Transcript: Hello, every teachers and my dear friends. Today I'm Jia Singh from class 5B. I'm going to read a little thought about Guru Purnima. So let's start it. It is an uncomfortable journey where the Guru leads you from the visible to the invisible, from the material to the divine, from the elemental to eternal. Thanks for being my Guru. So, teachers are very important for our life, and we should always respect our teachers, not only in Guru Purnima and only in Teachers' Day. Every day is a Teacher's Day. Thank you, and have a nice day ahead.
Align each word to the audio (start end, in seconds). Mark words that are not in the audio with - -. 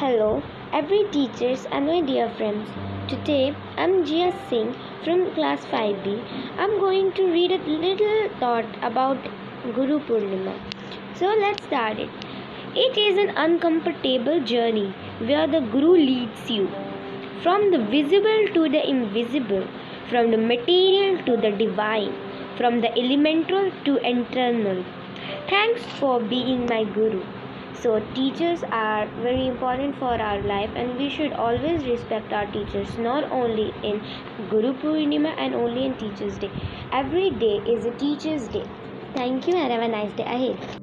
Hello, 0.00 0.42
every 0.72 1.04
teachers 1.12 1.66
and 1.70 1.86
my 1.86 2.00
dear 2.00 2.26
friends. 2.36 2.68
Today 3.06 3.54
I'm 3.76 3.96
Jia 4.02 4.28
Singh 4.48 4.70
from 5.04 5.24
class 5.34 5.66
5B. 5.66 6.12
I'm 6.56 6.78
going 6.80 7.12
to 7.18 7.24
read 7.30 7.52
a 7.52 7.58
little 7.82 8.30
thought 8.38 8.78
about 8.80 9.18
Guru 9.74 9.98
Purnima. 10.06 10.54
So 11.16 11.26
let's 11.40 11.66
start 11.66 11.98
it. 11.98 12.08
It 12.74 12.96
is 12.96 13.18
an 13.18 13.36
uncomfortable 13.36 14.40
journey 14.52 14.94
where 15.18 15.46
the 15.46 15.60
Guru 15.60 15.92
leads 15.92 16.48
you 16.48 16.70
from 17.42 17.70
the 17.70 17.82
visible 17.96 18.48
to 18.54 18.70
the 18.70 18.82
invisible, 18.88 19.68
from 20.08 20.30
the 20.30 20.38
material 20.38 21.22
to 21.26 21.36
the 21.36 21.50
divine, 21.50 22.14
from 22.56 22.80
the 22.80 22.90
elemental 23.04 23.70
to 23.84 23.98
eternal. 24.14 24.82
Thanks 25.50 25.84
for 26.00 26.18
being 26.20 26.64
my 26.64 26.84
Guru. 26.84 27.22
So, 27.80 27.98
teachers 28.14 28.62
are 28.70 29.06
very 29.22 29.48
important 29.48 29.96
for 29.96 30.12
our 30.14 30.40
life, 30.42 30.70
and 30.76 30.96
we 30.98 31.08
should 31.10 31.32
always 31.32 31.84
respect 31.84 32.32
our 32.32 32.46
teachers, 32.46 32.96
not 32.98 33.24
only 33.32 33.72
in 33.82 34.00
Guru 34.50 34.72
Purnima 34.74 35.34
and 35.36 35.54
only 35.54 35.86
in 35.86 35.96
Teachers' 35.96 36.38
Day. 36.38 36.50
Every 36.92 37.30
day 37.30 37.56
is 37.76 37.86
a 37.86 37.92
Teacher's 37.92 38.46
Day. 38.48 38.66
Thank 39.14 39.48
you, 39.48 39.56
and 39.56 39.72
have 39.72 39.82
a 39.82 39.88
nice 39.88 40.12
day 40.12 40.24
ahead. 40.24 40.79